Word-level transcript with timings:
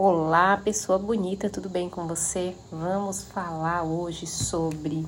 Olá, 0.00 0.56
pessoa 0.56 0.96
bonita, 0.96 1.50
tudo 1.50 1.68
bem 1.68 1.90
com 1.90 2.06
você? 2.06 2.54
Vamos 2.70 3.24
falar 3.24 3.82
hoje 3.82 4.28
sobre 4.28 5.04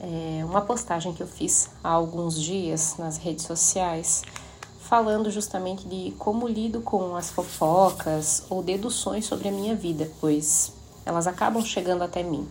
é, 0.00 0.42
uma 0.46 0.62
postagem 0.62 1.12
que 1.12 1.22
eu 1.22 1.26
fiz 1.26 1.68
há 1.84 1.90
alguns 1.90 2.40
dias 2.40 2.94
nas 2.98 3.18
redes 3.18 3.44
sociais, 3.44 4.22
falando 4.80 5.30
justamente 5.30 5.86
de 5.86 6.12
como 6.12 6.48
lido 6.48 6.80
com 6.80 7.14
as 7.14 7.30
fofocas 7.30 8.46
ou 8.48 8.62
deduções 8.62 9.26
sobre 9.26 9.48
a 9.48 9.52
minha 9.52 9.76
vida, 9.76 10.10
pois 10.22 10.72
elas 11.04 11.26
acabam 11.26 11.62
chegando 11.62 12.02
até 12.02 12.22
mim. 12.22 12.48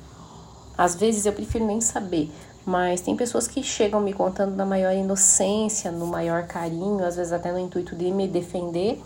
Às 0.77 0.93
vezes 0.93 1.25
eu 1.25 1.33
prefiro 1.33 1.65
nem 1.65 1.81
saber, 1.81 2.31
mas 2.63 3.01
tem 3.01 3.17
pessoas 3.17 3.47
que 3.47 3.63
chegam 3.63 3.99
me 3.99 4.13
contando 4.13 4.55
na 4.55 4.63
maior 4.63 4.93
inocência, 4.93 5.91
no 5.91 6.05
maior 6.05 6.45
carinho, 6.45 7.03
às 7.03 7.15
vezes 7.15 7.33
até 7.33 7.51
no 7.51 7.57
intuito 7.57 7.95
de 7.95 8.11
me 8.11 8.27
defender 8.27 9.01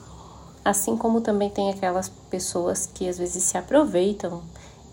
Assim 0.68 0.98
como 0.98 1.22
também 1.22 1.50
tem 1.50 1.70
aquelas 1.70 2.10
pessoas 2.30 2.86
que 2.94 3.08
às 3.08 3.18
vezes 3.18 3.42
se 3.42 3.58
aproveitam 3.58 4.42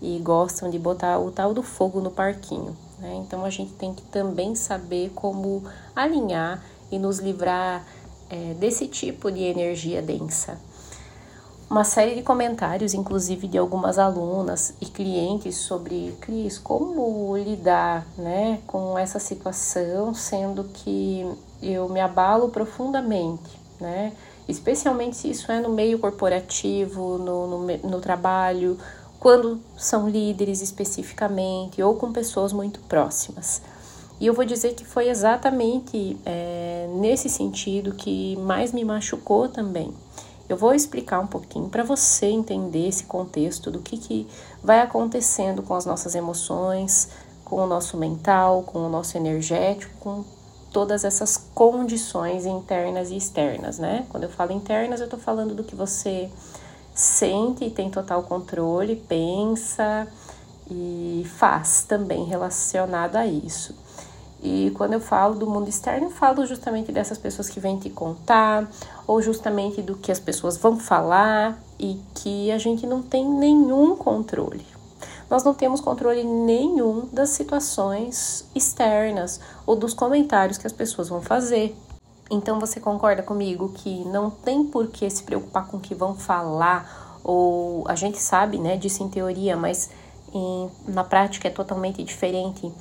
e 0.01 0.17
gostam 0.19 0.69
de 0.69 0.79
botar 0.79 1.19
o 1.19 1.31
tal 1.31 1.53
do 1.53 1.61
fogo 1.61 1.99
no 1.99 2.09
parquinho. 2.09 2.77
Né? 2.97 3.13
Então 3.15 3.43
a 3.43 3.49
gente 3.49 3.73
tem 3.73 3.93
que 3.93 4.01
também 4.03 4.55
saber 4.55 5.11
como 5.13 5.65
alinhar 5.93 6.63
e 6.89 6.97
nos 6.97 7.19
livrar 7.19 7.85
é, 8.29 8.53
desse 8.53 8.87
tipo 8.87 9.29
de 9.29 9.43
energia 9.43 10.01
densa. 10.01 10.57
Uma 11.69 11.83
série 11.83 12.15
de 12.15 12.21
comentários, 12.21 12.93
inclusive 12.93 13.45
de 13.45 13.57
algumas 13.57 13.99
alunas 13.99 14.73
e 14.79 14.85
clientes, 14.85 15.57
sobre 15.57 16.15
Cris, 16.21 16.57
como 16.57 17.35
lidar 17.35 18.07
né, 18.17 18.61
com 18.65 18.97
essa 18.97 19.19
situação, 19.19 20.13
sendo 20.13 20.63
que 20.63 21.29
eu 21.61 21.89
me 21.89 21.99
abalo 21.99 22.47
profundamente, 22.47 23.59
né? 23.77 24.13
Especialmente 24.47 25.17
se 25.17 25.29
isso 25.29 25.51
é 25.51 25.59
no 25.59 25.69
meio 25.69 25.99
corporativo, 25.99 27.17
no, 27.17 27.47
no, 27.47 27.77
no 27.77 27.99
trabalho, 27.99 28.77
quando 29.19 29.59
são 29.77 30.07
líderes 30.07 30.61
especificamente 30.61 31.81
ou 31.81 31.95
com 31.95 32.11
pessoas 32.11 32.53
muito 32.53 32.79
próximas. 32.81 33.61
E 34.19 34.27
eu 34.27 34.33
vou 34.33 34.45
dizer 34.45 34.75
que 34.75 34.85
foi 34.85 35.09
exatamente 35.09 36.17
é, 36.25 36.87
nesse 36.99 37.27
sentido 37.27 37.93
que 37.93 38.37
mais 38.37 38.71
me 38.71 38.85
machucou 38.85 39.49
também. 39.49 39.93
Eu 40.47 40.55
vou 40.55 40.73
explicar 40.73 41.19
um 41.19 41.27
pouquinho 41.27 41.69
para 41.69 41.83
você 41.83 42.27
entender 42.27 42.87
esse 42.87 43.05
contexto 43.05 43.71
do 43.71 43.79
que, 43.79 43.97
que 43.97 44.27
vai 44.63 44.79
acontecendo 44.79 45.63
com 45.63 45.73
as 45.73 45.85
nossas 45.85 46.13
emoções, 46.13 47.09
com 47.43 47.57
o 47.57 47.67
nosso 47.67 47.97
mental, 47.97 48.63
com 48.63 48.79
o 48.79 48.89
nosso 48.89 49.17
energético, 49.17 49.91
com 49.99 50.23
todas 50.75 51.05
essas 51.05 51.37
condições 51.37 52.45
internas 52.45 53.09
e 53.09 53.15
externas, 53.15 53.79
né? 53.79 54.05
Quando 54.09 54.25
eu 54.25 54.29
falo 54.29 54.51
internas, 54.51 54.99
eu 54.99 55.07
tô 55.07 55.17
falando 55.17 55.55
do 55.55 55.63
que 55.63 55.73
você 55.73 56.29
sente 56.93 57.63
e 57.63 57.69
tem 57.69 57.89
total 57.89 58.23
controle, 58.23 58.97
pensa 59.07 60.05
e 60.69 61.25
faz 61.37 61.85
também 61.87 62.25
relacionado 62.25 63.15
a 63.15 63.25
isso. 63.25 63.73
E 64.43 64.69
quando 64.75 64.91
eu 64.91 64.99
falo 64.99 65.35
do 65.35 65.47
mundo 65.47 65.69
externo, 65.69 66.07
eu 66.07 66.11
falo 66.11 66.45
justamente 66.45 66.91
dessas 66.91 67.17
pessoas 67.17 67.47
que 67.47 67.61
vêm 67.61 67.79
te 67.79 67.89
contar, 67.89 68.69
ou 69.07 69.21
justamente 69.21 69.81
do 69.81 69.95
que 69.95 70.11
as 70.11 70.19
pessoas 70.19 70.57
vão 70.57 70.77
falar 70.77 71.57
e 71.79 71.97
que 72.15 72.51
a 72.51 72.57
gente 72.57 72.85
não 72.85 73.01
tem 73.01 73.25
nenhum 73.25 73.95
controle 73.95 74.74
nós 75.29 75.43
não 75.43 75.53
temos 75.53 75.81
controle 75.81 76.23
nenhum 76.23 77.07
das 77.11 77.29
situações 77.29 78.45
externas 78.53 79.39
ou 79.65 79.75
dos 79.75 79.93
comentários 79.93 80.57
que 80.57 80.67
as 80.67 80.73
pessoas 80.73 81.09
vão 81.09 81.21
fazer. 81.21 81.75
Então 82.29 82.59
você 82.59 82.79
concorda 82.79 83.21
comigo 83.21 83.69
que 83.69 84.03
não 84.05 84.29
tem 84.29 84.65
por 84.65 84.87
que 84.87 85.09
se 85.09 85.23
preocupar 85.23 85.67
com 85.67 85.77
o 85.77 85.79
que 85.79 85.93
vão 85.93 86.15
falar, 86.15 87.19
ou 87.23 87.87
a 87.87 87.95
gente 87.95 88.19
sabe, 88.19 88.57
né, 88.57 88.77
disso 88.77 89.03
em 89.03 89.09
teoria, 89.09 89.55
mas 89.55 89.89
em, 90.33 90.69
na 90.87 91.03
prática 91.03 91.47
é 91.47 91.51
totalmente 91.51 92.03
diferente. 92.03 92.71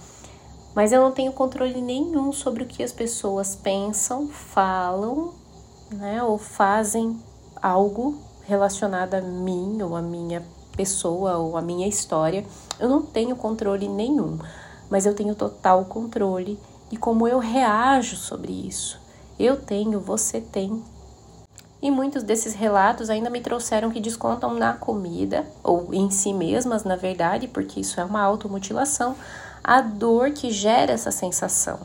Mas 0.74 0.92
eu 0.92 1.00
não 1.00 1.12
tenho 1.12 1.32
controle 1.32 1.80
nenhum 1.80 2.32
sobre 2.32 2.62
o 2.62 2.66
que 2.66 2.82
as 2.82 2.92
pessoas 2.92 3.54
pensam, 3.54 4.28
falam, 4.28 5.32
né, 5.90 6.22
ou 6.22 6.36
fazem 6.36 7.18
algo 7.62 8.18
relacionado 8.46 9.14
a 9.14 9.20
mim 9.20 9.80
ou 9.82 9.94
a 9.96 10.02
minha 10.02 10.42
pessoa 10.76 11.36
ou 11.36 11.56
a 11.56 11.62
minha 11.62 11.88
história, 11.88 12.44
eu 12.78 12.88
não 12.88 13.02
tenho 13.02 13.36
controle 13.36 13.88
nenhum, 13.88 14.38
mas 14.90 15.06
eu 15.06 15.14
tenho 15.14 15.34
total 15.34 15.84
controle 15.84 16.58
de 16.90 16.96
como 16.96 17.26
eu 17.26 17.38
reajo 17.38 18.16
sobre 18.16 18.52
isso. 18.52 19.00
Eu 19.38 19.56
tenho, 19.56 20.00
você 20.00 20.40
tem. 20.40 20.82
E 21.82 21.90
muitos 21.90 22.22
desses 22.22 22.54
relatos 22.54 23.10
ainda 23.10 23.28
me 23.28 23.40
trouxeram 23.40 23.90
que 23.90 24.00
descontam 24.00 24.54
na 24.54 24.72
comida, 24.72 25.44
ou 25.62 25.92
em 25.92 26.10
si 26.10 26.32
mesmas, 26.32 26.84
na 26.84 26.96
verdade, 26.96 27.46
porque 27.48 27.80
isso 27.80 28.00
é 28.00 28.04
uma 28.04 28.22
automutilação, 28.22 29.14
a 29.62 29.80
dor 29.80 30.30
que 30.30 30.50
gera 30.50 30.92
essa 30.92 31.10
sensação. 31.10 31.80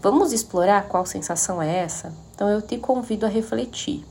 Vamos 0.00 0.32
explorar 0.32 0.86
qual 0.86 1.04
sensação 1.06 1.60
é 1.60 1.78
essa? 1.78 2.12
Então 2.34 2.48
eu 2.48 2.62
te 2.62 2.76
convido 2.76 3.26
a 3.26 3.28
refletir. 3.28 4.04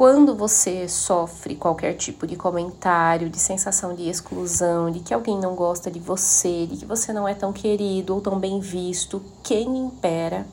Quando 0.00 0.34
você 0.34 0.88
sofre 0.88 1.54
qualquer 1.54 1.92
tipo 1.92 2.26
de 2.26 2.34
comentário, 2.34 3.28
de 3.28 3.38
sensação 3.38 3.94
de 3.94 4.08
exclusão, 4.08 4.90
de 4.90 5.00
que 5.00 5.12
alguém 5.12 5.38
não 5.38 5.54
gosta 5.54 5.90
de 5.90 6.00
você, 6.00 6.66
de 6.66 6.78
que 6.78 6.86
você 6.86 7.12
não 7.12 7.28
é 7.28 7.34
tão 7.34 7.52
querido 7.52 8.14
ou 8.14 8.20
tão 8.22 8.38
bem 8.38 8.60
visto, 8.60 9.22
quem 9.42 9.76
impera 9.76 10.46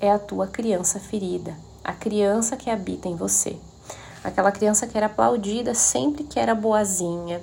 é 0.00 0.10
a 0.10 0.18
tua 0.18 0.48
criança 0.48 0.98
ferida, 0.98 1.56
a 1.84 1.92
criança 1.92 2.56
que 2.56 2.68
habita 2.68 3.06
em 3.06 3.14
você. 3.14 3.56
Aquela 4.24 4.50
criança 4.50 4.88
que 4.88 4.96
era 4.96 5.06
aplaudida 5.06 5.72
sempre 5.72 6.24
que 6.24 6.40
era 6.40 6.52
boazinha, 6.52 7.40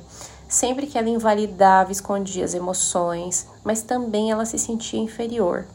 sempre 0.49 0.85
que 0.85 0.97
ela 0.97 1.07
invalidava, 1.07 1.93
escondia 1.93 2.43
as 2.43 2.55
emoções, 2.55 3.47
mas 3.63 3.81
também 3.81 4.31
ela 4.31 4.43
se 4.43 4.59
sentia 4.59 4.99
inferior 4.99 5.65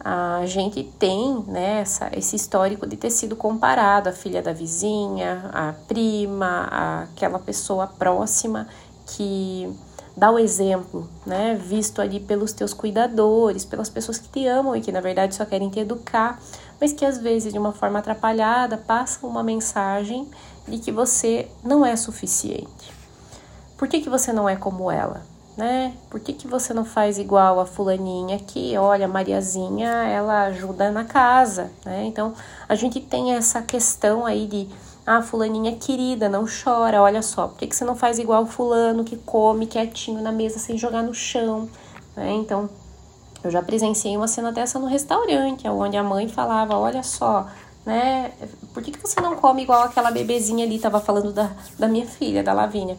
a 0.00 0.42
gente 0.46 0.84
tem 0.98 1.44
né, 1.46 1.80
essa, 1.80 2.10
esse 2.16 2.36
histórico 2.36 2.86
de 2.86 2.96
ter 2.96 3.10
sido 3.10 3.34
comparado 3.34 4.08
à 4.08 4.12
filha 4.12 4.40
da 4.40 4.52
vizinha, 4.52 5.50
à 5.52 5.72
prima, 5.86 6.68
àquela 7.04 7.38
pessoa 7.38 7.86
próxima 7.86 8.68
que 9.06 9.68
dá 10.16 10.30
o 10.30 10.38
exemplo, 10.38 11.08
né, 11.24 11.54
visto 11.54 12.00
ali 12.00 12.20
pelos 12.20 12.52
teus 12.52 12.74
cuidadores, 12.74 13.64
pelas 13.64 13.88
pessoas 13.88 14.18
que 14.18 14.28
te 14.28 14.46
amam 14.46 14.74
e 14.74 14.80
que 14.80 14.92
na 14.92 15.00
verdade 15.00 15.34
só 15.34 15.44
querem 15.44 15.70
te 15.70 15.80
educar, 15.80 16.40
mas 16.80 16.92
que 16.92 17.04
às 17.04 17.18
vezes 17.18 17.52
de 17.52 17.58
uma 17.58 17.72
forma 17.72 17.98
atrapalhada 17.98 18.76
passam 18.76 19.28
uma 19.28 19.42
mensagem 19.42 20.28
de 20.66 20.78
que 20.78 20.92
você 20.92 21.48
não 21.64 21.84
é 21.84 21.96
suficiente. 21.96 22.92
Por 23.76 23.88
que, 23.88 24.00
que 24.00 24.10
você 24.10 24.32
não 24.32 24.48
é 24.48 24.56
como 24.56 24.90
ela? 24.90 25.22
Né? 25.58 25.92
Por 26.08 26.20
que, 26.20 26.32
que 26.32 26.46
você 26.46 26.72
não 26.72 26.84
faz 26.84 27.18
igual 27.18 27.58
a 27.58 27.66
fulaninha 27.66 28.38
que, 28.38 28.78
olha, 28.78 29.08
Mariazinha, 29.08 29.88
ela 29.88 30.44
ajuda 30.44 30.88
na 30.92 31.04
casa, 31.04 31.72
né? 31.84 32.04
Então, 32.04 32.32
a 32.68 32.76
gente 32.76 33.00
tem 33.00 33.32
essa 33.32 33.60
questão 33.60 34.24
aí 34.24 34.46
de, 34.46 34.68
ah, 35.04 35.20
fulaninha 35.20 35.74
querida, 35.74 36.28
não 36.28 36.44
chora, 36.46 37.02
olha 37.02 37.22
só, 37.22 37.48
por 37.48 37.58
que, 37.58 37.66
que 37.66 37.74
você 37.74 37.84
não 37.84 37.96
faz 37.96 38.20
igual 38.20 38.44
o 38.44 38.46
fulano 38.46 39.02
que 39.02 39.16
come 39.16 39.66
quietinho 39.66 40.22
na 40.22 40.30
mesa 40.30 40.60
sem 40.60 40.78
jogar 40.78 41.02
no 41.02 41.12
chão, 41.12 41.68
né? 42.16 42.30
Então, 42.34 42.70
eu 43.42 43.50
já 43.50 43.60
presenciei 43.60 44.16
uma 44.16 44.28
cena 44.28 44.52
dessa 44.52 44.78
no 44.78 44.86
restaurante, 44.86 45.66
onde 45.68 45.96
a 45.96 46.04
mãe 46.04 46.28
falava, 46.28 46.78
olha 46.78 47.02
só, 47.02 47.48
né? 47.84 48.30
Por 48.72 48.80
que, 48.80 48.92
que 48.92 49.00
você 49.00 49.20
não 49.20 49.34
come 49.34 49.62
igual 49.62 49.82
aquela 49.82 50.12
bebezinha 50.12 50.64
ali, 50.64 50.78
tava 50.78 51.00
falando 51.00 51.32
da, 51.32 51.50
da 51.76 51.88
minha 51.88 52.06
filha, 52.06 52.44
da 52.44 52.52
Lavínia. 52.52 52.96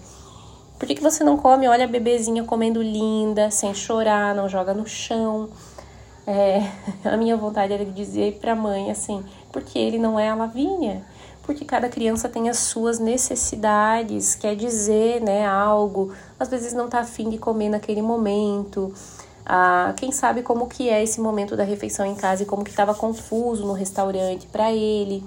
Por 0.79 0.87
que, 0.87 0.95
que 0.95 1.03
você 1.03 1.25
não 1.25 1.35
come? 1.35 1.67
Olha 1.67 1.83
a 1.83 1.87
bebezinha 1.87 2.41
comendo 2.45 2.81
linda, 2.81 3.51
sem 3.51 3.73
chorar, 3.73 4.33
não 4.33 4.47
joga 4.47 4.73
no 4.73 4.87
chão. 4.87 5.49
É, 6.25 6.61
a 7.03 7.17
minha 7.17 7.35
vontade 7.35 7.73
era 7.73 7.83
de 7.83 7.91
dizer 7.91 8.37
para 8.39 8.53
a 8.53 8.55
mãe 8.55 8.89
assim, 8.89 9.21
porque 9.51 9.77
ele 9.77 9.99
não 9.99 10.17
é 10.17 10.29
a 10.29 10.35
Lavínia, 10.35 11.03
porque 11.43 11.65
cada 11.65 11.89
criança 11.89 12.29
tem 12.29 12.47
as 12.47 12.59
suas 12.59 12.97
necessidades, 12.97 14.35
quer 14.35 14.55
dizer, 14.55 15.19
né, 15.19 15.45
algo, 15.45 16.13
às 16.39 16.47
vezes 16.47 16.71
não 16.71 16.87
tá 16.87 16.99
afim 16.99 17.29
de 17.29 17.37
comer 17.37 17.67
naquele 17.67 18.01
momento. 18.01 18.93
Ah, 19.45 19.93
quem 19.97 20.13
sabe 20.13 20.43
como 20.43 20.67
que 20.67 20.87
é 20.87 21.03
esse 21.03 21.19
momento 21.19 21.57
da 21.57 21.63
refeição 21.65 22.05
em 22.05 22.15
casa 22.15 22.43
e 22.43 22.45
como 22.45 22.63
que 22.63 22.69
estava 22.69 22.95
confuso 22.95 23.65
no 23.65 23.73
restaurante 23.73 24.47
para 24.47 24.71
ele. 24.71 25.25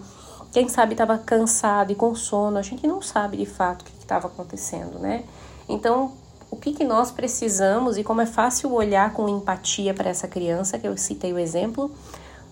Quem 0.51 0.69
sabe 0.69 0.93
estava 0.93 1.19
cansado 1.19 1.93
e 1.93 1.95
com 1.95 2.15
sono, 2.15 2.57
a 2.57 2.63
gente 2.63 2.87
não 2.87 3.03
sabe 3.03 3.37
de 3.37 3.47
fato 3.47 3.92
que 4.03 4.05
estava 4.05 4.27
acontecendo, 4.27 4.99
né? 4.99 5.25
Então, 5.69 6.13
o 6.51 6.57
que, 6.57 6.73
que 6.73 6.85
nós 6.85 7.11
precisamos 7.11 7.97
e 7.97 8.05
como 8.05 8.21
é 8.21 8.27
fácil 8.27 8.73
olhar 8.73 9.13
com 9.13 9.29
empatia 9.29 9.95
para 9.95 10.11
essa 10.11 10.29
criança, 10.29 10.79
que 10.79 10.87
eu 10.87 10.97
citei 10.97 11.33
o 11.33 11.39
exemplo, 11.39 11.91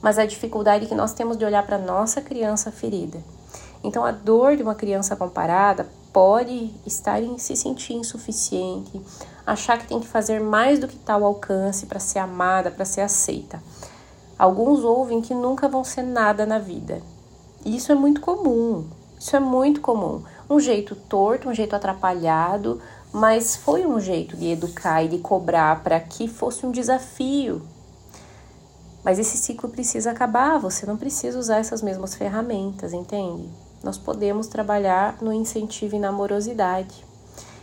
mas 0.00 0.19
a 0.19 0.25
dificuldade 0.25 0.87
que 0.87 0.94
nós 0.94 1.12
temos 1.12 1.37
de 1.37 1.44
olhar 1.44 1.67
para 1.67 1.76
nossa 1.76 2.23
criança 2.23 2.70
ferida. 2.70 3.19
Então, 3.82 4.05
a 4.05 4.12
dor 4.12 4.56
de 4.56 4.62
uma 4.62 4.75
criança 4.75 5.17
comparada 5.17 5.88
pode 6.12 6.73
estar 6.87 7.23
em 7.23 7.37
se 7.37 7.56
sentir 7.56 7.94
insuficiente, 7.94 9.00
achar 9.47 9.79
que 9.79 9.87
tem 9.87 10.00
que 10.00 10.08
fazer 10.08 10.41
mais 10.41 10.79
do 10.79 10.88
que 10.88 10.97
tal 10.97 11.25
alcance 11.25 11.87
para 11.87 11.99
ser 11.99 12.20
amada, 12.20 12.70
para 12.70 12.85
ser 12.85 13.00
aceita. 13.00 13.61
Alguns 14.38 14.85
ouvem 14.85 15.20
que 15.20 15.35
nunca 15.35 15.69
vão 15.69 15.85
ser 15.85 16.02
nada 16.02 16.47
na 16.47 16.58
vida. 16.58 17.02
E 17.64 17.76
isso 17.76 17.93
é 17.93 17.94
muito 17.94 18.20
comum. 18.20 18.87
Isso 19.19 19.37
é 19.37 19.41
muito 19.41 19.82
comum. 19.82 20.23
Um 20.50 20.58
jeito 20.58 20.97
torto, 20.97 21.49
um 21.49 21.55
jeito 21.55 21.76
atrapalhado, 21.76 22.82
mas 23.12 23.55
foi 23.55 23.87
um 23.87 24.00
jeito 24.00 24.37
de 24.37 24.50
educar 24.50 25.05
e 25.05 25.08
de 25.08 25.19
cobrar 25.19 25.82
para 25.85 26.00
que 26.00 26.26
fosse 26.26 26.67
um 26.67 26.73
desafio. 26.73 27.62
Mas 29.05 29.19
esse 29.19 29.38
ciclo 29.38 29.69
precisa 29.69 30.11
acabar, 30.11 30.58
você 30.58 30.85
não 30.85 30.97
precisa 30.97 31.38
usar 31.38 31.58
essas 31.58 31.81
mesmas 31.81 32.17
ferramentas, 32.17 32.93
entende? 32.93 33.49
Nós 33.82 33.97
podemos 33.97 34.49
trabalhar 34.49 35.17
no 35.23 35.32
incentivo 35.32 35.94
e 35.94 35.99
na 36.00 36.08
amorosidade. 36.08 37.06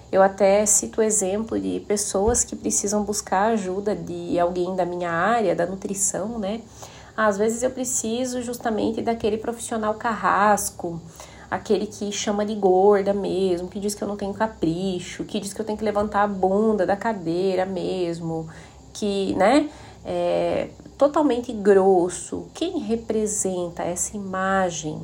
Eu 0.10 0.24
até 0.24 0.66
cito 0.66 1.02
o 1.02 1.04
exemplo 1.04 1.60
de 1.60 1.82
pessoas 1.82 2.44
que 2.44 2.56
precisam 2.56 3.04
buscar 3.04 3.52
ajuda 3.52 3.94
de 3.94 4.40
alguém 4.40 4.76
da 4.76 4.86
minha 4.86 5.12
área, 5.12 5.54
da 5.54 5.66
nutrição, 5.66 6.40
né? 6.40 6.62
Às 7.16 7.38
vezes 7.38 7.62
eu 7.62 7.70
preciso 7.70 8.42
justamente 8.42 9.02
daquele 9.02 9.38
profissional 9.38 9.94
carrasco, 9.96 11.02
aquele 11.50 11.88
que 11.88 12.12
chama 12.12 12.46
de 12.46 12.56
gorda 12.56 13.14
mesmo, 13.14 13.68
que 13.68 13.80
diz 13.80 13.96
que 13.96 14.04
eu 14.04 14.08
não 14.08 14.18
tenho 14.18 14.34
capricho, 14.34 15.24
que 15.24 15.40
diz 15.40 15.54
que 15.54 15.62
eu 15.62 15.66
tenho 15.66 15.78
que 15.78 15.84
levantar 15.84 16.24
a 16.24 16.28
bunda 16.28 16.86
da 16.86 16.96
cadeira 16.96 17.66
mesmo, 17.66 18.48
que, 18.94 19.34
né, 19.36 19.70
é 20.06 20.70
totalmente 20.98 21.54
grosso. 21.54 22.46
Quem 22.54 22.80
representa 22.80 23.84
essa 23.84 24.18
imagem, 24.18 25.02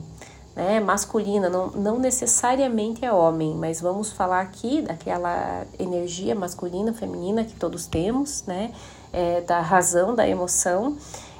né, 0.55 0.79
masculina, 0.79 1.49
não, 1.49 1.67
não 1.71 1.99
necessariamente 1.99 3.05
é 3.05 3.11
homem, 3.11 3.53
mas 3.55 3.79
vamos 3.79 4.11
falar 4.11 4.41
aqui 4.41 4.81
daquela 4.81 5.65
energia 5.79 6.35
masculina, 6.35 6.93
feminina 6.93 7.43
que 7.43 7.53
todos 7.53 7.85
temos, 7.85 8.43
né, 8.45 8.71
é, 9.11 9.41
da 9.41 9.61
razão, 9.61 10.15
da 10.15 10.27
emoção. 10.27 10.97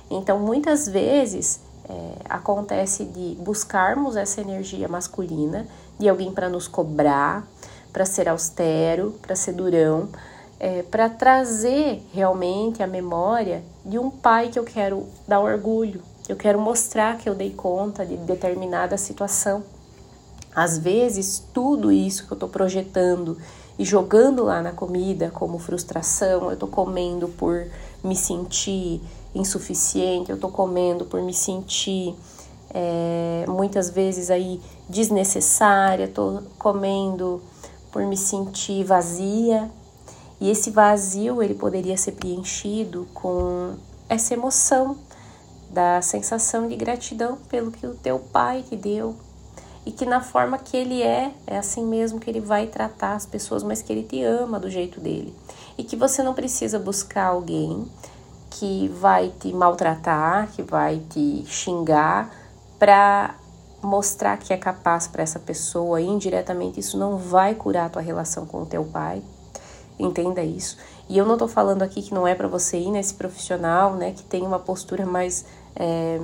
Então, 0.10 0.40
muitas 0.40 0.88
vezes 0.88 1.60
é, 1.90 2.16
acontece 2.30 3.06
de 3.06 3.36
buscarmos 3.40 4.16
essa 4.16 4.42
energia 4.42 4.88
masculina, 4.88 5.68
de 6.00 6.08
alguém 6.08 6.32
para 6.32 6.50
nos 6.50 6.68
cobrar, 6.68 7.46
para 7.92 8.06
ser 8.06 8.28
austero, 8.28 9.16
para 9.22 9.36
ser 9.36 9.54
durão, 9.54 10.10
é, 10.60 10.82
para 10.84 11.10
trazer 11.10 12.02
realmente 12.14 12.82
a 12.82 12.88
memória 12.88 13.64
de 13.86 14.00
um 14.00 14.10
pai 14.10 14.50
que 14.50 14.58
eu 14.58 14.64
quero 14.64 15.08
dar 15.28 15.40
orgulho, 15.40 16.02
eu 16.28 16.38
quero 16.38 16.60
mostrar 16.60 17.18
que 17.18 17.28
eu 17.28 17.36
dei 17.36 17.52
conta 17.52 18.06
de 18.06 18.16
determinada 18.16 18.98
situação. 18.98 19.64
Às 20.56 20.78
vezes, 20.78 21.44
tudo 21.54 21.92
isso 21.92 22.26
que 22.26 22.32
eu 22.32 22.36
estou 22.36 22.48
projetando 22.48 23.38
e 23.78 23.86
jogando 23.86 24.44
lá 24.44 24.62
na 24.62 24.72
comida 24.72 25.32
como 25.32 25.58
frustração, 25.58 26.46
eu 26.46 26.54
estou 26.54 26.70
comendo 26.70 27.28
por 27.28 27.68
me 28.04 28.16
sentir 28.16 29.02
insuficiente, 29.34 30.30
eu 30.30 30.38
tô 30.38 30.50
comendo 30.50 31.06
por 31.06 31.22
me 31.22 31.34
sentir 31.34 32.16
é, 32.74 33.46
muitas 33.48 33.90
vezes 33.90 34.30
aí 34.30 34.62
desnecessária, 34.88 36.08
tô 36.08 36.42
comendo 36.58 37.42
por 37.92 38.04
me 38.04 38.18
sentir 38.18 38.84
vazia. 38.84 39.70
E 40.42 40.50
esse 40.50 40.72
vazio 40.72 41.42
ele 41.42 41.54
poderia 41.54 41.96
ser 41.96 42.14
preenchido 42.14 43.08
com 43.14 43.76
essa 44.10 44.34
emoção 44.34 44.98
da 45.70 46.02
sensação 46.02 46.68
de 46.68 46.76
gratidão 46.76 47.38
pelo 47.50 47.72
que 47.72 47.88
o 47.88 47.96
teu 47.96 48.20
pai 48.20 48.64
te 48.68 48.76
deu 48.76 49.16
e 49.86 49.92
que 49.92 50.06
na 50.06 50.22
forma 50.22 50.58
que 50.58 50.78
ele 50.78 51.02
é, 51.02 51.32
é 51.46 51.58
assim 51.58 51.86
mesmo 51.86 52.20
que 52.20 52.30
ele 52.30 52.40
vai 52.40 52.68
tratar 52.68 53.16
as 53.16 53.26
pessoas, 53.26 53.64
mas 53.64 53.82
que 53.82 53.92
ele 53.92 54.04
te 54.04 54.24
ama 54.24 54.60
do 54.60 54.70
jeito 54.70 55.00
dele. 55.00 55.36
E 55.78 55.84
que 55.84 55.96
você 55.96 56.24
não 56.24 56.34
precisa 56.34 56.80
buscar 56.80 57.26
alguém 57.26 57.86
que 58.52 58.88
vai 58.88 59.34
te 59.40 59.52
maltratar, 59.52 60.50
que 60.52 60.62
vai 60.62 61.02
te 61.10 61.44
xingar, 61.48 62.32
para 62.80 63.36
mostrar 63.82 64.38
que 64.38 64.54
é 64.54 64.58
capaz 64.58 65.08
para 65.08 65.24
essa 65.24 65.40
pessoa. 65.40 66.00
indiretamente, 66.00 66.80
isso 66.80 66.98
não 66.98 67.18
vai 67.18 67.56
curar 67.56 67.88
a 67.88 67.90
tua 67.90 68.02
relação 68.02 68.46
com 68.46 68.62
o 68.62 68.66
teu 68.66 68.84
pai. 68.86 69.22
Entenda 70.00 70.44
isso. 70.44 70.78
E 71.10 71.18
eu 71.18 71.26
não 71.26 71.38
tô 71.38 71.48
falando 71.48 71.82
aqui 71.82 72.02
que 72.02 72.14
não 72.14 72.26
é 72.28 72.34
para 72.34 72.48
você 72.48 72.78
ir 72.78 72.92
nesse 72.92 73.14
profissional, 73.16 73.94
né, 73.96 74.12
que 74.12 74.24
tem 74.24 74.44
uma 74.44 74.60
postura 74.60 75.06
mais 75.06 75.46
é, 75.76 76.20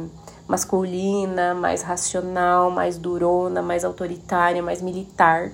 masculina, 0.49 1.53
mais 1.53 1.83
racional, 1.83 2.71
mais 2.71 2.97
durona, 2.97 3.61
mais 3.61 3.85
autoritária, 3.85 4.63
mais 4.63 4.81
militar. 4.81 5.51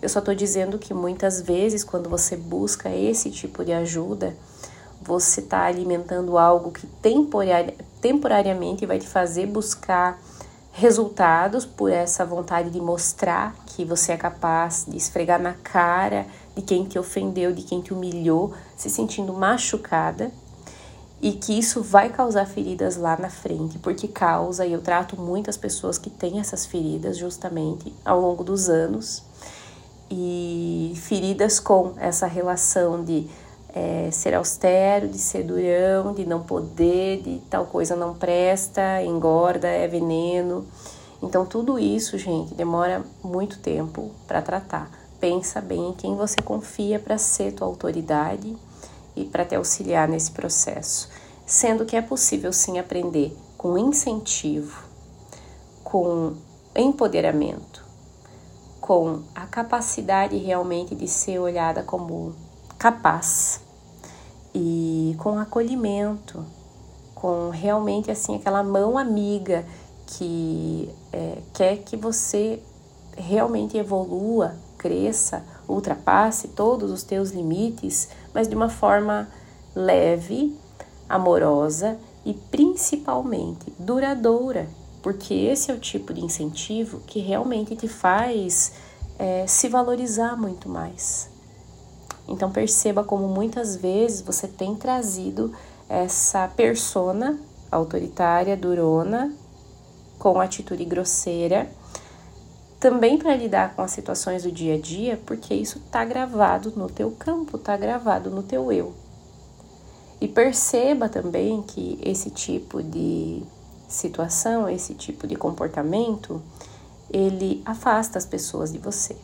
Eu 0.00 0.08
só 0.08 0.18
tô 0.18 0.32
dizendo 0.32 0.78
que 0.78 0.94
muitas 0.94 1.42
vezes, 1.42 1.84
quando 1.84 2.08
você 2.08 2.38
busca 2.38 2.88
esse 2.88 3.30
tipo 3.30 3.62
de 3.62 3.72
ajuda, 3.74 4.34
você 5.02 5.40
está 5.40 5.64
alimentando 5.64 6.38
algo 6.38 6.72
que 6.72 6.86
temporari 6.86 7.74
temporariamente 8.00 8.86
vai 8.86 8.98
te 8.98 9.06
fazer 9.06 9.46
buscar 9.46 10.18
resultados 10.72 11.66
por 11.66 11.92
essa 11.92 12.24
vontade 12.24 12.70
de 12.70 12.80
mostrar 12.80 13.54
que 13.66 13.84
você 13.84 14.12
é 14.12 14.16
capaz 14.16 14.86
de 14.88 14.96
esfregar 14.96 15.38
na 15.38 15.52
cara 15.52 16.24
de 16.56 16.62
quem 16.62 16.86
te 16.86 16.98
ofendeu, 16.98 17.52
de 17.52 17.60
quem 17.60 17.82
te 17.82 17.92
humilhou, 17.92 18.54
se 18.74 18.88
sentindo 18.88 19.34
machucada 19.34 20.32
e 21.22 21.32
que 21.32 21.58
isso 21.58 21.82
vai 21.82 22.08
causar 22.08 22.46
feridas 22.46 22.96
lá 22.96 23.16
na 23.18 23.28
frente, 23.28 23.78
porque 23.78 24.08
causa, 24.08 24.64
e 24.64 24.72
eu 24.72 24.80
trato 24.80 25.20
muitas 25.20 25.56
pessoas 25.56 25.98
que 25.98 26.08
têm 26.08 26.40
essas 26.40 26.64
feridas 26.64 27.18
justamente 27.18 27.92
ao 28.04 28.20
longo 28.20 28.42
dos 28.42 28.70
anos, 28.70 29.22
e 30.10 30.94
feridas 30.96 31.60
com 31.60 31.92
essa 31.98 32.26
relação 32.26 33.04
de 33.04 33.28
é, 33.72 34.08
ser 34.10 34.34
austero, 34.34 35.06
de 35.06 35.18
ser 35.18 35.44
durão, 35.44 36.12
de 36.12 36.26
não 36.26 36.42
poder, 36.42 37.22
de 37.22 37.40
tal 37.48 37.66
coisa 37.66 37.94
não 37.94 38.14
presta, 38.14 39.02
engorda, 39.02 39.68
é 39.68 39.86
veneno. 39.86 40.66
Então, 41.22 41.46
tudo 41.46 41.78
isso, 41.78 42.18
gente, 42.18 42.54
demora 42.54 43.04
muito 43.22 43.60
tempo 43.60 44.10
para 44.26 44.42
tratar. 44.42 44.90
Pensa 45.20 45.60
bem 45.60 45.90
em 45.90 45.92
quem 45.92 46.16
você 46.16 46.42
confia 46.42 46.98
para 46.98 47.16
ser 47.18 47.52
tua 47.52 47.68
autoridade 47.68 48.56
e 49.20 49.24
para 49.24 49.44
te 49.44 49.54
auxiliar 49.54 50.08
nesse 50.08 50.30
processo. 50.30 51.08
Sendo 51.46 51.84
que 51.84 51.96
é 51.96 52.02
possível 52.02 52.52
sim 52.52 52.78
aprender 52.78 53.36
com 53.56 53.76
incentivo, 53.76 54.82
com 55.82 56.34
empoderamento, 56.74 57.84
com 58.80 59.22
a 59.34 59.46
capacidade 59.46 60.36
realmente 60.36 60.94
de 60.94 61.06
ser 61.06 61.38
olhada 61.38 61.82
como 61.82 62.34
capaz 62.78 63.60
e 64.54 65.14
com 65.18 65.38
acolhimento, 65.38 66.44
com 67.14 67.50
realmente 67.50 68.10
assim 68.10 68.36
aquela 68.36 68.62
mão 68.62 68.96
amiga 68.96 69.66
que 70.06 70.88
é, 71.12 71.38
quer 71.52 71.76
que 71.78 71.96
você 71.96 72.62
realmente 73.16 73.76
evolua, 73.76 74.54
cresça, 74.78 75.44
ultrapasse 75.68 76.48
todos 76.48 76.90
os 76.90 77.02
teus 77.02 77.30
limites, 77.30 78.08
mas 78.34 78.48
de 78.48 78.54
uma 78.54 78.68
forma 78.68 79.28
leve, 79.74 80.56
amorosa 81.08 81.98
e 82.24 82.34
principalmente 82.34 83.72
duradoura, 83.78 84.68
porque 85.02 85.34
esse 85.34 85.70
é 85.70 85.74
o 85.74 85.78
tipo 85.78 86.12
de 86.12 86.24
incentivo 86.24 87.00
que 87.06 87.20
realmente 87.20 87.74
te 87.74 87.88
faz 87.88 88.72
é, 89.18 89.46
se 89.46 89.68
valorizar 89.68 90.36
muito 90.36 90.68
mais. 90.68 91.30
Então 92.28 92.50
perceba 92.50 93.02
como 93.02 93.26
muitas 93.26 93.76
vezes 93.76 94.20
você 94.20 94.46
tem 94.46 94.76
trazido 94.76 95.52
essa 95.88 96.46
persona 96.48 97.40
autoritária, 97.70 98.56
durona, 98.56 99.34
com 100.18 100.40
atitude 100.40 100.84
grosseira, 100.84 101.70
também 102.80 103.18
para 103.18 103.36
lidar 103.36 103.76
com 103.76 103.82
as 103.82 103.90
situações 103.90 104.42
do 104.42 104.50
dia 104.50 104.74
a 104.74 104.80
dia, 104.80 105.20
porque 105.26 105.54
isso 105.54 105.78
está 105.78 106.02
gravado 106.02 106.72
no 106.74 106.88
teu 106.88 107.10
campo, 107.10 107.58
está 107.58 107.76
gravado 107.76 108.30
no 108.30 108.42
teu 108.42 108.72
eu. 108.72 108.94
E 110.18 110.26
perceba 110.26 111.08
também 111.08 111.62
que 111.62 111.98
esse 112.02 112.30
tipo 112.30 112.82
de 112.82 113.42
situação, 113.86 114.68
esse 114.68 114.94
tipo 114.94 115.26
de 115.26 115.36
comportamento, 115.36 116.42
ele 117.12 117.62
afasta 117.66 118.16
as 118.16 118.24
pessoas 118.24 118.72
de 118.72 118.78
você. 118.78 119.14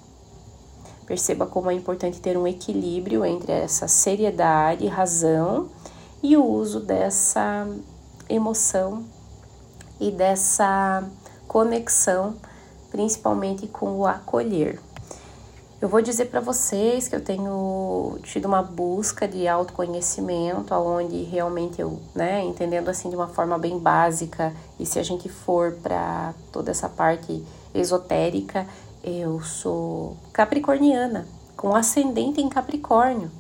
Perceba 1.07 1.47
como 1.47 1.71
é 1.71 1.75
importante 1.75 2.21
ter 2.21 2.37
um 2.37 2.47
equilíbrio 2.47 3.25
entre 3.25 3.53
essa 3.53 3.89
seriedade, 3.89 4.87
razão 4.87 5.69
e 6.23 6.37
o 6.37 6.45
uso 6.45 6.81
dessa 6.81 7.67
emoção 8.29 9.05
e 10.01 10.11
dessa 10.11 11.05
conexão, 11.47 12.35
principalmente 12.97 13.67
com 13.67 13.99
o 13.99 14.07
acolher. 14.07 14.81
Eu 15.83 15.87
vou 15.87 16.01
dizer 16.01 16.31
para 16.31 16.41
vocês 16.41 17.07
que 17.07 17.15
eu 17.15 17.23
tenho 17.23 18.19
tido 18.23 18.47
uma 18.47 18.63
busca 18.63 19.29
de 19.29 19.47
autoconhecimento, 19.47 20.73
aonde 20.73 21.23
realmente 21.25 21.79
eu, 21.79 22.01
né, 22.15 22.43
entendendo 22.43 22.89
assim 22.89 23.11
de 23.11 23.15
uma 23.15 23.29
forma 23.29 23.59
bem 23.59 23.79
básica, 23.79 24.55
e 24.81 24.87
se 24.87 24.99
a 24.99 25.03
gente 25.03 25.29
for 25.29 25.73
para 25.83 26.33
toda 26.51 26.71
essa 26.71 26.89
parte 26.89 27.45
esotérica, 27.75 28.67
eu 29.05 29.43
sou 29.43 30.17
capricorniana, 30.33 31.29
com 31.55 31.77
ascendente 31.77 32.41
em 32.41 32.49
Capricórnio 32.49 33.31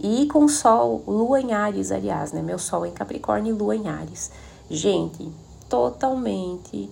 e 0.00 0.26
com 0.26 0.48
Sol, 0.48 1.04
Lua 1.06 1.40
em 1.40 1.52
Ares, 1.52 1.92
aliás, 1.92 2.32
né? 2.32 2.42
Meu 2.42 2.58
Sol 2.58 2.84
em 2.84 2.90
Capricórnio 2.90 3.54
e 3.54 3.56
Lua 3.56 3.76
em 3.76 3.88
Ares. 3.88 4.32
Gente, 4.68 5.30
totalmente 5.68 6.90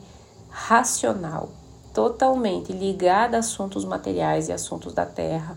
racional, 0.48 1.48
totalmente 1.96 2.74
ligada 2.74 3.38
a 3.38 3.40
assuntos 3.40 3.82
materiais 3.82 4.50
e 4.50 4.52
assuntos 4.52 4.92
da 4.92 5.06
terra, 5.06 5.56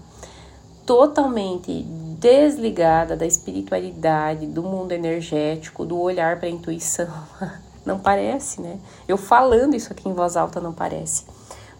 totalmente 0.85 1.83
desligada 2.17 3.17
da 3.17 3.25
espiritualidade, 3.25 4.47
do 4.47 4.63
mundo 4.63 4.93
energético, 4.93 5.83
do 5.83 5.99
olhar 5.99 6.39
para 6.39 6.47
a 6.47 6.49
intuição. 6.49 7.09
Não 7.85 7.99
parece, 7.99 8.61
né? 8.61 8.79
Eu 9.05 9.17
falando 9.17 9.75
isso 9.75 9.91
aqui 9.91 10.07
em 10.07 10.13
voz 10.13 10.37
alta 10.37 10.61
não 10.61 10.71
parece. 10.71 11.25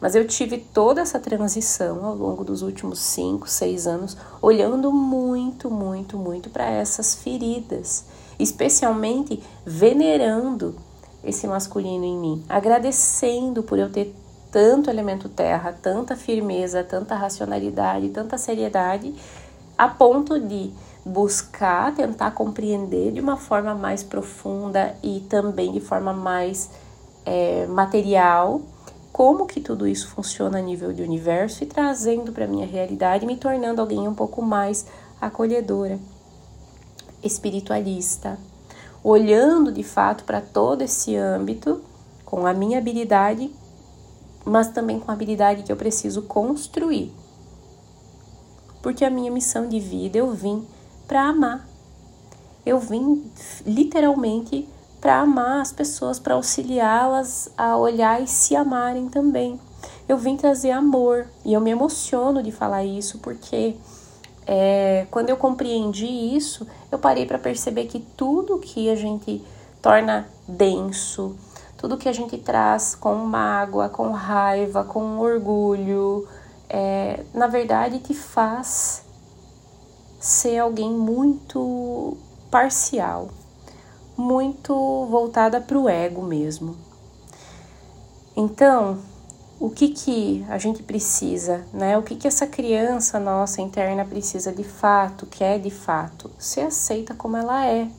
Mas 0.02 0.16
eu 0.16 0.26
tive 0.26 0.58
toda 0.58 1.02
essa 1.02 1.20
transição 1.20 2.04
ao 2.06 2.16
longo 2.16 2.44
dos 2.44 2.62
últimos 2.62 3.00
cinco, 3.00 3.50
seis 3.50 3.86
anos, 3.86 4.18
olhando 4.42 4.92
muito, 4.92 5.70
muito, 5.70 6.18
muito 6.18 6.50
para 6.50 6.66
essas 6.66 7.14
feridas, 7.14 8.06
especialmente 8.40 9.44
venerando 9.66 10.76
esse 11.24 11.46
masculino 11.46 12.06
em 12.06 12.18
mim, 12.18 12.44
agradecendo 12.50 13.62
por 13.62 13.78
eu 13.78 13.92
ter 13.92 14.16
tanto 14.52 14.90
elemento 14.90 15.30
terra, 15.30 15.74
tanta 15.74 16.16
firmeza, 16.16 16.84
tanta 16.84 17.16
racionalidade, 17.16 18.10
tanta 18.10 18.38
seriedade, 18.38 19.14
a 19.78 19.88
ponto 19.88 20.40
de 20.40 20.72
buscar, 21.06 21.94
tentar 21.96 22.32
compreender 22.32 23.12
de 23.12 23.22
uma 23.22 23.38
forma 23.38 23.74
mais 23.74 24.04
profunda 24.04 24.96
e 25.02 25.22
também 25.22 25.72
de 25.72 25.80
forma 25.80 26.14
mais 26.14 26.70
é, 27.26 27.66
material 27.68 28.62
como 29.12 29.46
que 29.46 29.60
tudo 29.60 29.86
isso 29.88 30.08
funciona 30.08 30.60
a 30.60 30.62
nível 30.62 30.94
de 30.94 31.02
universo 31.02 31.64
e 31.64 31.68
trazendo 31.68 32.32
para 32.32 32.48
minha 32.48 32.66
realidade, 32.66 33.26
me 33.26 33.36
tornando 33.36 33.82
alguém 33.82 34.08
um 34.08 34.14
pouco 34.14 34.42
mais 34.42 34.86
acolhedora, 35.20 36.00
espiritualista, 37.22 38.38
olhando 39.04 39.72
de 39.74 39.84
fato 39.84 40.24
para 40.24 40.40
todo 40.40 40.84
esse 40.84 41.18
âmbito 41.18 41.82
com 42.24 42.46
a 42.46 42.54
minha 42.54 42.78
habilidade, 42.78 43.52
mas 44.50 44.70
também 44.70 45.00
com 45.00 45.12
a 45.12 45.14
habilidade 45.14 45.64
que 45.64 45.72
eu 45.72 45.78
preciso 45.78 46.24
construir. 46.24 47.14
Porque 48.82 49.04
a 49.04 49.10
minha 49.10 49.32
missão 49.32 49.68
de 49.68 49.80
vida 49.80 50.18
eu 50.18 50.32
vim 50.32 50.66
para 51.08 51.24
amar. 51.24 51.68
Eu 52.66 52.80
vim 52.80 53.30
literalmente 53.66 54.68
para 55.02 55.20
amar 55.20 55.62
as 55.62 55.72
pessoas, 55.72 56.20
para 56.20 56.36
auxiliá-las 56.36 57.50
a 57.58 57.78
olhar 57.78 58.22
e 58.22 58.28
se 58.28 58.56
amarem 58.56 59.10
também. 59.10 59.60
Eu 60.08 60.18
vim 60.18 60.36
trazer 60.36 60.72
amor 60.72 61.28
e 61.46 61.54
eu 61.54 61.62
me 61.62 61.72
emociono 61.72 62.44
de 62.44 62.52
falar 62.52 62.84
isso 62.84 63.20
porque 63.20 63.76
é, 64.46 65.06
quando 65.12 65.30
eu 65.30 65.38
compreendi 65.38 66.08
isso, 66.08 66.68
eu 66.92 66.98
parei 66.98 67.26
para 67.26 67.38
perceber 67.38 67.86
que 67.86 68.00
tudo 68.00 68.58
que 68.58 68.90
a 68.90 68.96
gente 68.96 69.44
torna 69.82 70.28
denso, 70.48 71.36
tudo 71.80 71.98
que 71.98 72.10
a 72.10 72.14
gente 72.14 72.38
traz 72.38 72.94
com 72.94 73.16
mágoa, 73.16 73.88
com 73.88 74.12
raiva, 74.12 74.84
com 74.84 75.18
orgulho, 75.18 76.28
é, 76.70 77.24
na 77.34 77.48
verdade 77.48 78.00
te 78.00 78.14
faz 78.14 79.06
ser 80.20 80.60
alguém 80.60 80.92
muito 80.92 82.18
parcial, 82.52 83.30
muito 84.18 84.74
voltada 85.10 85.62
para 85.62 85.80
o 85.80 85.88
ego 85.88 86.22
mesmo. 86.22 86.76
Então, 88.36 89.00
o 89.58 89.70
que 89.70 89.88
que 89.88 90.46
a 90.50 90.58
gente 90.58 90.84
precisa, 90.84 91.66
né? 91.72 91.98
O 91.98 92.04
que 92.04 92.18
que 92.18 92.28
essa 92.28 92.46
criança 92.46 93.22
nossa 93.22 93.62
interna 93.62 94.04
precisa 94.04 94.52
de 94.52 94.66
fato, 94.66 95.26
quer 95.26 95.60
de 95.60 95.72
fato, 95.72 96.30
ser 96.38 96.62
aceita 96.62 97.14
como 97.14 97.38
ela 97.38 97.66
é, 97.66 97.90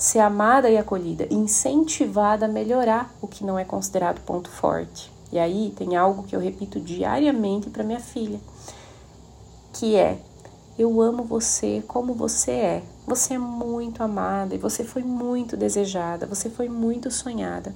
ser 0.00 0.20
amada 0.20 0.70
e 0.70 0.78
acolhida, 0.78 1.26
incentivada 1.30 2.46
a 2.46 2.48
melhorar 2.48 3.14
o 3.20 3.28
que 3.28 3.44
não 3.44 3.58
é 3.58 3.64
considerado 3.64 4.22
ponto 4.22 4.48
forte. 4.48 5.12
E 5.30 5.38
aí 5.38 5.74
tem 5.76 5.94
algo 5.94 6.22
que 6.22 6.34
eu 6.34 6.40
repito 6.40 6.80
diariamente 6.80 7.68
para 7.68 7.84
minha 7.84 8.00
filha, 8.00 8.40
que 9.74 9.94
é 9.94 10.18
eu 10.78 11.02
amo 11.02 11.22
você 11.22 11.84
como 11.86 12.14
você 12.14 12.50
é. 12.52 12.82
Você 13.06 13.34
é 13.34 13.38
muito 13.38 14.02
amada 14.02 14.54
e 14.54 14.58
você 14.58 14.84
foi 14.84 15.02
muito 15.02 15.54
desejada, 15.54 16.26
você 16.26 16.48
foi 16.48 16.70
muito 16.70 17.10
sonhada. 17.10 17.74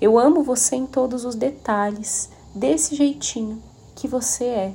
Eu 0.00 0.18
amo 0.18 0.42
você 0.42 0.74
em 0.74 0.86
todos 0.86 1.24
os 1.24 1.36
detalhes, 1.36 2.30
desse 2.52 2.96
jeitinho 2.96 3.62
que 3.94 4.08
você 4.08 4.44
é. 4.44 4.72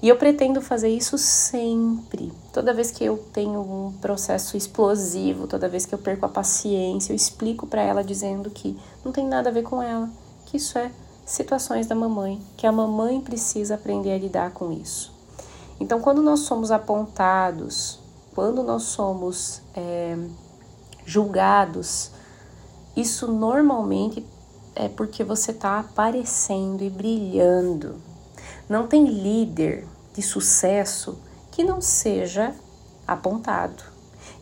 E 0.00 0.08
eu 0.08 0.16
pretendo 0.16 0.62
fazer 0.62 0.88
isso 0.88 1.18
sempre. 1.18 2.32
Toda 2.52 2.72
vez 2.72 2.90
que 2.90 3.04
eu 3.04 3.18
tenho 3.32 3.60
um 3.60 3.92
processo 4.00 4.56
explosivo, 4.56 5.46
toda 5.46 5.68
vez 5.68 5.84
que 5.84 5.94
eu 5.94 5.98
perco 5.98 6.26
a 6.26 6.28
paciência, 6.28 7.12
eu 7.12 7.16
explico 7.16 7.66
para 7.66 7.82
ela 7.82 8.04
dizendo 8.04 8.48
que 8.50 8.78
não 9.04 9.10
tem 9.10 9.26
nada 9.26 9.50
a 9.50 9.52
ver 9.52 9.62
com 9.62 9.82
ela, 9.82 10.08
que 10.46 10.56
isso 10.56 10.78
é 10.78 10.92
situações 11.26 11.86
da 11.86 11.94
mamãe, 11.94 12.40
que 12.56 12.66
a 12.66 12.72
mamãe 12.72 13.20
precisa 13.20 13.74
aprender 13.74 14.12
a 14.12 14.18
lidar 14.18 14.52
com 14.52 14.70
isso. 14.70 15.12
Então, 15.80 16.00
quando 16.00 16.22
nós 16.22 16.40
somos 16.40 16.70
apontados 16.70 17.98
quando 18.38 18.62
nós 18.62 18.84
somos 18.84 19.62
é, 19.74 20.16
julgados, 21.04 22.12
isso 22.96 23.26
normalmente 23.26 24.24
é 24.76 24.88
porque 24.88 25.24
você 25.24 25.50
está 25.50 25.80
aparecendo 25.80 26.84
e 26.84 26.88
brilhando. 26.88 27.96
Não 28.68 28.86
tem 28.86 29.04
líder 29.06 29.86
de 30.14 30.22
sucesso 30.22 31.18
que 31.50 31.64
não 31.64 31.80
seja 31.80 32.54
apontado, 33.06 33.82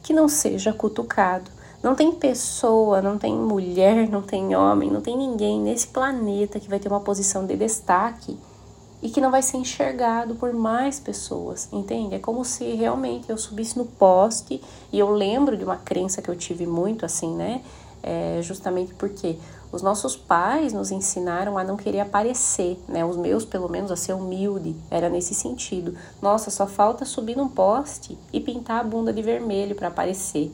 que 0.03 0.13
não 0.13 0.29
seja 0.29 0.73
cutucado. 0.73 1.51
Não 1.83 1.95
tem 1.95 2.11
pessoa, 2.11 3.01
não 3.01 3.17
tem 3.17 3.35
mulher, 3.37 4.09
não 4.09 4.23
tem 4.23 4.57
homem, 4.57 4.91
não 4.91 5.01
tem 5.01 5.17
ninguém 5.17 5.61
nesse 5.61 5.87
planeta 5.89 6.59
que 6.59 6.69
vai 6.69 6.81
ter 6.81 6.89
uma 6.89 7.01
posição 7.01 7.47
de 7.47 7.57
destaque 7.57 8.37
e 9.01 9.11
que 9.11 9.21
não 9.21 9.31
vai 9.31 9.43
ser 9.43 9.59
enxergado 9.59 10.35
por 10.35 10.53
mais 10.53 10.99
pessoas, 10.99 11.69
entende? 11.73 12.15
É 12.15 12.19
como 12.19 12.45
se 12.45 12.65
realmente 12.75 13.31
eu 13.31 13.39
subisse 13.39 13.79
no 13.79 13.85
poste 13.85 14.61
e 14.93 14.99
eu 14.99 15.11
lembro 15.11 15.57
de 15.57 15.65
uma 15.65 15.77
crença 15.77 16.21
que 16.21 16.29
eu 16.29 16.35
tive 16.35 16.67
muito 16.67 17.05
assim, 17.05 17.35
né? 17.37 17.63
É 18.03 18.41
justamente 18.43 18.95
porque 18.95 19.39
os 19.73 19.83
nossos 19.83 20.17
pais 20.17 20.73
nos 20.73 20.91
ensinaram 20.91 21.59
a 21.59 21.65
não 21.65 21.77
querer 21.77 22.01
aparecer, 22.01 22.79
né? 22.89 23.05
Os 23.05 23.17
meus, 23.17 23.45
pelo 23.45 23.69
menos, 23.69 23.91
a 23.91 23.97
ser 23.97 24.13
humilde, 24.13 24.77
era 24.91 25.09
nesse 25.09 25.35
sentido. 25.35 25.95
Nossa, 26.23 26.51
só 26.51 26.67
falta 26.67 27.05
subir 27.05 27.37
num 27.37 27.49
poste 27.49 28.19
e 28.33 28.41
pintar 28.41 28.81
a 28.81 28.85
bunda 28.85 29.13
de 29.13 29.23
vermelho 29.23 29.75
para 29.75 29.89
aparecer. 29.89 30.53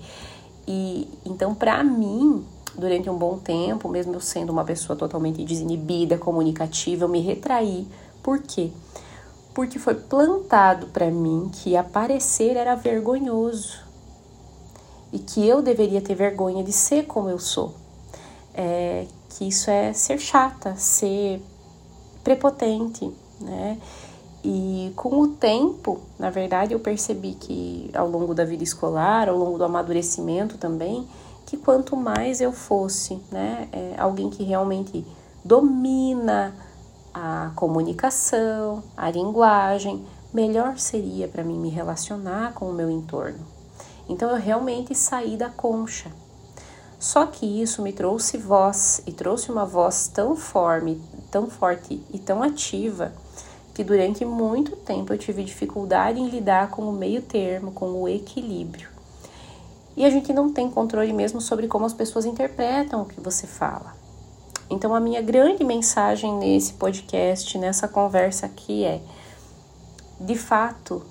E 0.66 1.09
então, 1.25 1.54
para 1.54 1.83
mim, 1.85 2.45
durante 2.76 3.11
um 3.11 3.16
bom 3.16 3.38
tempo, 3.38 3.88
mesmo 3.88 4.14
eu 4.14 4.21
sendo 4.21 4.50
uma 4.50 4.64
pessoa 4.64 4.97
totalmente 4.97 5.45
desinibida, 5.45 6.16
comunicativa, 6.16 7.04
eu 7.04 7.09
me 7.09 7.21
retraí 7.21 7.87
por 8.23 8.38
quê? 8.38 8.71
Porque 9.52 9.78
foi 9.78 9.95
plantado 9.95 10.87
para 10.87 11.11
mim 11.11 11.50
que 11.52 11.76
aparecer 11.76 12.57
era 12.57 12.75
vergonhoso 12.75 13.81
e 15.12 15.19
que 15.19 15.47
eu 15.47 15.61
deveria 15.61 16.00
ter 16.00 16.14
vergonha 16.14 16.64
de 16.64 16.73
ser 16.73 17.04
como 17.07 17.28
eu 17.28 17.38
sou. 17.38 17.81
É, 18.54 19.06
que 19.30 19.49
isso 19.49 19.71
é 19.71 19.92
ser 19.92 20.18
chata, 20.18 20.76
ser 20.76 21.42
prepotente, 22.23 23.11
né? 23.40 23.78
E 24.44 24.92
com 24.97 25.21
o 25.21 25.28
tempo, 25.28 26.00
na 26.18 26.28
verdade, 26.28 26.75
eu 26.75 26.80
percebi 26.80 27.35
que 27.35 27.90
ao 27.94 28.09
longo 28.09 28.35
da 28.35 28.44
vida 28.44 28.64
escolar, 28.64 29.28
ao 29.28 29.37
longo 29.37 29.56
do 29.56 29.64
amadurecimento 29.64 30.59
também, 30.59 31.06
que 31.47 31.56
quanto 31.56 31.97
mais 31.97 32.40
eu 32.40 32.50
fosse, 32.50 33.21
né, 33.30 33.68
é, 33.73 33.94
alguém 33.99 34.30
que 34.30 34.42
realmente 34.42 35.04
domina 35.44 36.54
a 37.14 37.52
comunicação, 37.54 38.82
a 38.97 39.11
linguagem, 39.11 40.04
melhor 40.32 40.78
seria 40.78 41.28
para 41.28 41.44
mim 41.44 41.59
me 41.59 41.68
relacionar 41.68 42.54
com 42.54 42.71
o 42.71 42.73
meu 42.73 42.90
entorno. 42.90 43.47
Então 44.09 44.30
eu 44.30 44.37
realmente 44.37 44.94
saí 44.94 45.37
da 45.37 45.50
concha. 45.50 46.11
Só 47.02 47.26
que 47.26 47.44
isso 47.44 47.82
me 47.82 47.92
trouxe 47.92 48.38
voz 48.38 49.02
e 49.04 49.11
trouxe 49.11 49.50
uma 49.50 49.66
voz 49.66 50.06
tão 50.06 50.37
forte, 50.37 51.00
tão 51.32 51.50
forte 51.50 52.00
e 52.12 52.16
tão 52.16 52.44
ativa 52.44 53.12
que 53.75 53.82
durante 53.82 54.25
muito 54.25 54.76
tempo 54.76 55.12
eu 55.12 55.18
tive 55.18 55.42
dificuldade 55.42 56.21
em 56.21 56.28
lidar 56.28 56.71
com 56.71 56.82
o 56.82 56.92
meio 56.92 57.21
termo, 57.21 57.73
com 57.73 57.87
o 57.87 58.09
equilíbrio. 58.09 58.88
E 59.97 60.04
a 60.04 60.11
gente 60.11 60.32
não 60.32 60.52
tem 60.52 60.71
controle 60.71 61.12
mesmo 61.12 61.40
sobre 61.40 61.66
como 61.66 61.85
as 61.85 61.92
pessoas 61.92 62.25
interpretam 62.25 63.02
o 63.02 63.06
que 63.06 63.21
você 63.21 63.49
fala. 63.49 63.97
Então, 64.71 64.94
a 64.94 65.00
minha 65.00 65.21
grande 65.21 65.64
mensagem 65.64 66.32
nesse 66.32 66.75
podcast, 66.75 67.59
nessa 67.59 67.88
conversa 67.88 68.47
aqui 68.47 68.85
é: 68.85 69.02
de 70.21 70.37
fato, 70.37 71.02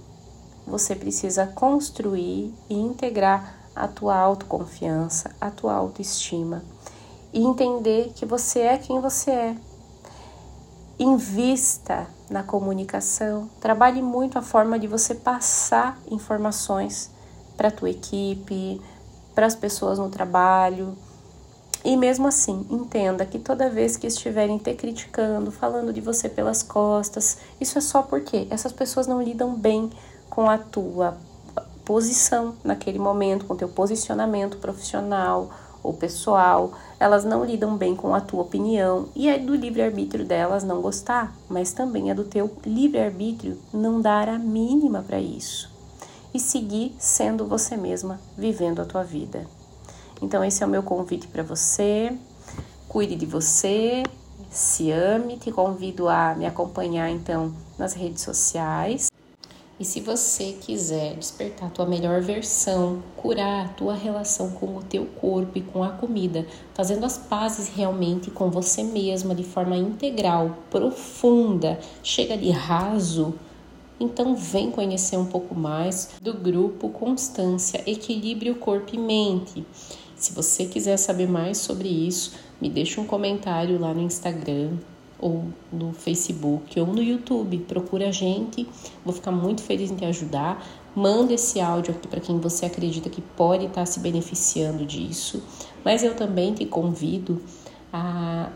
você 0.66 0.96
precisa 0.96 1.48
construir 1.48 2.54
e 2.70 2.76
integrar 2.76 3.61
a 3.76 3.88
tua 3.88 4.16
autoconfiança, 4.16 5.32
a 5.40 5.50
tua 5.52 5.74
autoestima 5.74 6.64
e 7.34 7.42
entender 7.44 8.12
que 8.16 8.26
você 8.26 8.60
é 8.60 8.78
quem 8.78 9.00
você 9.00 9.32
é. 9.32 9.56
Invista 11.00 12.08
na 12.30 12.44
comunicação, 12.44 13.50
trabalhe 13.60 14.02
muito 14.02 14.38
a 14.38 14.42
forma 14.42 14.78
de 14.78 14.88
você 14.88 15.16
passar 15.16 15.98
informações 16.10 17.10
para 17.58 17.70
a 17.70 17.72
tua 17.72 17.90
equipe, 17.90 18.80
para 19.34 19.46
as 19.46 19.56
pessoas 19.56 19.98
no 20.00 20.10
trabalho 20.10 20.96
E 21.84 21.98
mesmo 21.98 22.28
assim, 22.28 22.66
entenda 22.70 23.26
que 23.26 23.40
toda 23.40 23.70
vez 23.70 23.98
que 23.98 24.06
estiverem 24.06 24.58
te 24.60 24.74
criticando, 24.76 25.52
falando 25.52 25.92
de 25.92 26.00
você 26.00 26.30
pelas 26.30 26.62
costas, 26.62 27.40
isso 27.60 27.78
é 27.78 27.82
só 27.82 28.04
porque 28.04 28.48
essas 28.52 28.72
pessoas 28.72 29.08
não 29.08 29.22
lidam 29.22 29.56
bem 29.56 29.90
com 30.30 30.48
a 30.50 30.58
tua 30.60 31.18
posição 31.86 32.56
naquele 32.64 33.00
momento, 33.00 33.46
com 33.46 33.54
o 33.54 33.58
teu 33.58 33.70
posicionamento 33.70 34.58
profissional 34.58 35.50
ou 35.84 35.94
pessoal, 35.94 36.74
elas 37.00 37.26
não 37.26 37.44
lidam 37.44 37.76
bem 37.76 37.96
com 37.96 38.14
a 38.14 38.22
tua 38.22 38.42
opinião 38.42 39.08
e 39.16 39.28
é 39.28 39.38
do 39.40 39.56
livre-arbítrio 39.56 40.26
delas 40.26 40.64
não 40.64 40.82
gostar, 40.82 41.36
mas 41.50 41.74
também 41.74 42.12
é 42.12 42.14
do 42.14 42.24
teu 42.24 42.52
livre-arbítrio 42.66 43.58
não 43.74 44.00
dar 44.00 44.30
a 44.30 44.38
mínima 44.38 45.02
para 45.02 45.20
isso 45.20 45.72
e 46.34 46.40
seguir 46.40 46.96
sendo 46.98 47.46
você 47.46 47.76
mesma, 47.76 48.20
vivendo 48.38 48.82
a 48.82 48.86
tua 48.86 49.04
vida. 49.04 49.46
Então 50.22 50.44
esse 50.44 50.64
é 50.64 50.66
o 50.66 50.70
meu 50.70 50.84
convite 50.84 51.28
para 51.28 51.44
você. 51.44 52.16
Cuide 52.88 53.16
de 53.16 53.26
você, 53.26 54.04
se 54.50 54.92
ame, 54.92 55.38
te 55.38 55.52
convido 55.52 56.08
a 56.08 56.36
me 56.36 56.46
acompanhar 56.46 57.10
então 57.10 57.54
nas 57.78 57.94
redes 57.94 58.22
sociais. 58.22 59.11
E 59.82 59.84
se 59.84 60.00
você 60.00 60.56
quiser 60.62 61.16
despertar 61.16 61.66
a 61.66 61.72
tua 61.72 61.88
melhor 61.88 62.22
versão, 62.22 63.02
curar 63.18 63.66
a 63.66 63.70
tua 63.70 63.96
relação 63.96 64.52
com 64.52 64.78
o 64.78 64.84
teu 64.84 65.08
corpo 65.08 65.58
e 65.58 65.62
com 65.62 65.84
a 65.84 65.90
comida, 65.90 66.46
fazendo 66.76 67.04
as 67.04 67.18
pazes 67.18 67.68
realmente 67.68 68.30
com 68.30 68.52
você 68.52 68.84
mesma 68.84 69.34
de 69.34 69.44
forma 69.44 69.76
integral, 69.76 70.56
profunda, 70.70 71.80
chega 72.04 72.38
de 72.38 72.52
raso, 72.52 73.34
então 74.00 74.36
vem 74.36 74.70
conhecer 74.70 75.18
um 75.18 75.26
pouco 75.26 75.56
mais 75.56 76.12
do 76.22 76.36
grupo 76.36 76.90
Constância, 76.90 77.82
Equilíbrio 77.88 78.54
Corpo 78.54 78.96
e 78.96 79.00
Mente. 79.00 79.66
Se 80.16 80.32
você 80.32 80.66
quiser 80.66 80.98
saber 80.98 81.28
mais 81.28 81.58
sobre 81.58 81.90
isso, 81.90 82.34
me 82.62 82.70
deixa 82.70 83.02
um 83.02 83.06
comentário 83.08 83.80
lá 83.80 83.96
no 83.96 84.02
Instagram 84.02 84.78
ou 85.22 85.46
no 85.72 85.94
Facebook 85.94 86.78
ou 86.80 86.88
no 86.88 87.02
YouTube. 87.02 87.60
Procura 87.60 88.10
a 88.10 88.12
gente, 88.12 88.68
vou 89.06 89.14
ficar 89.14 89.32
muito 89.32 89.62
feliz 89.62 89.92
em 89.92 89.96
te 89.96 90.06
ajudar. 90.06 90.66
Manda 90.96 91.34
esse 91.34 91.62
áudio 91.62 91.94
aqui 91.94 92.08
para 92.08 92.20
quem 92.20 92.40
você 92.40 92.66
acredita 92.66 93.10
que 93.10 93.22
pode 93.22 93.66
estar 93.66 93.86
se 93.86 94.00
beneficiando 94.00 94.86
disso. 94.86 95.42
Mas 95.86 96.04
eu 96.04 96.16
também 96.16 96.54
te 96.54 96.66
convido 96.66 97.42
a 97.94 98.50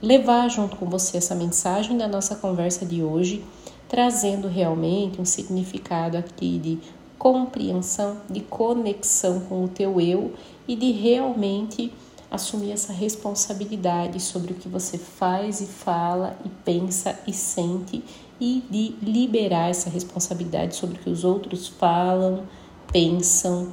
levar 0.00 0.48
junto 0.48 0.76
com 0.76 0.86
você 0.86 1.18
essa 1.18 1.34
mensagem 1.34 1.98
da 1.98 2.08
nossa 2.08 2.36
conversa 2.36 2.86
de 2.86 3.02
hoje, 3.02 3.44
trazendo 3.88 4.48
realmente 4.48 5.20
um 5.20 5.24
significado 5.24 6.16
aqui 6.16 6.58
de 6.58 6.78
compreensão, 7.18 8.16
de 8.28 8.40
conexão 8.40 9.40
com 9.40 9.64
o 9.64 9.68
teu 9.68 10.00
eu 10.00 10.32
e 10.66 10.74
de 10.74 10.90
realmente 10.90 11.92
assumir 12.32 12.72
essa 12.72 12.94
responsabilidade 12.94 14.18
sobre 14.18 14.52
o 14.52 14.56
que 14.56 14.66
você 14.66 14.96
faz 14.96 15.60
e 15.60 15.66
fala 15.66 16.34
e 16.46 16.48
pensa 16.48 17.18
e 17.26 17.32
sente 17.32 18.02
e 18.40 18.64
de 18.70 18.94
liberar 19.02 19.68
essa 19.68 19.90
responsabilidade 19.90 20.74
sobre 20.74 20.96
o 20.96 20.98
que 20.98 21.10
os 21.10 21.24
outros 21.24 21.68
falam, 21.68 22.44
pensam, 22.90 23.68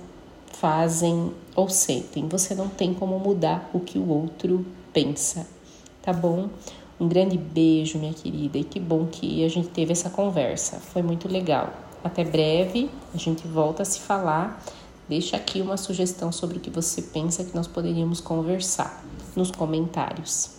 fazem 0.52 1.32
ou 1.56 1.70
sentem. 1.70 2.28
Você 2.28 2.54
não 2.54 2.68
tem 2.68 2.94
como 2.94 3.18
mudar 3.18 3.70
o 3.74 3.80
que 3.80 3.98
o 3.98 4.10
outro 4.10 4.66
pensa, 4.92 5.48
tá 6.02 6.12
bom? 6.12 6.50
Um 7.00 7.08
grande 7.08 7.38
beijo, 7.38 7.98
minha 7.98 8.14
querida, 8.14 8.58
e 8.58 8.66
que 8.66 8.78
bom 8.78 9.06
que 9.06 9.46
a 9.46 9.48
gente 9.48 9.70
teve 9.70 9.94
essa 9.94 10.10
conversa. 10.10 10.80
Foi 10.80 11.02
muito 11.02 11.30
legal. 11.30 11.72
Até 12.04 12.26
breve, 12.26 12.92
a 13.14 13.18
gente 13.18 13.48
volta 13.48 13.84
a 13.84 13.86
se 13.86 14.02
falar. 14.02 14.62
Deixa 15.10 15.36
aqui 15.36 15.60
uma 15.60 15.76
sugestão 15.76 16.32
sobre 16.32 16.58
o 16.58 16.60
que 16.62 16.70
você 16.70 17.02
pensa 17.02 17.44
que 17.44 17.56
nós 17.56 17.66
poderíamos 17.66 18.22
conversar 18.22 19.04
nos 19.36 19.50
comentários. 19.50 20.59